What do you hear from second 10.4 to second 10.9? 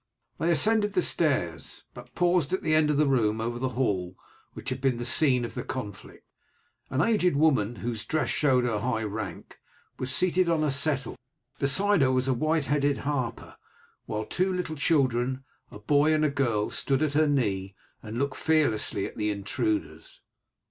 on a